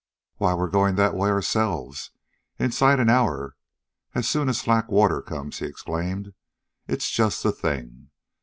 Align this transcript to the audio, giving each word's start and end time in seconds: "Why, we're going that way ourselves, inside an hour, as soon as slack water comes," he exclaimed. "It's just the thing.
"Why, 0.37 0.55
we're 0.55 0.67
going 0.67 0.95
that 0.95 1.13
way 1.13 1.29
ourselves, 1.29 2.09
inside 2.57 2.99
an 2.99 3.07
hour, 3.07 3.55
as 4.15 4.27
soon 4.27 4.49
as 4.49 4.57
slack 4.57 4.89
water 4.89 5.21
comes," 5.21 5.59
he 5.59 5.67
exclaimed. 5.67 6.33
"It's 6.87 7.11
just 7.11 7.43
the 7.43 7.51
thing. 7.51 8.09